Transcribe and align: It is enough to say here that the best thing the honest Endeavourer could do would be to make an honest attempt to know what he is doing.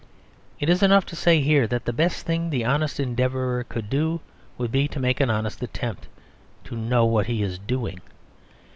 It 0.59 0.67
is 0.67 0.81
enough 0.81 1.05
to 1.05 1.15
say 1.15 1.41
here 1.41 1.67
that 1.67 1.85
the 1.85 1.93
best 1.93 2.25
thing 2.25 2.49
the 2.49 2.65
honest 2.65 2.99
Endeavourer 2.99 3.63
could 3.65 3.87
do 3.87 4.19
would 4.57 4.71
be 4.71 4.87
to 4.87 4.99
make 4.99 5.19
an 5.19 5.29
honest 5.29 5.61
attempt 5.61 6.07
to 6.63 6.75
know 6.75 7.05
what 7.05 7.27
he 7.27 7.43
is 7.43 7.59
doing. 7.59 8.01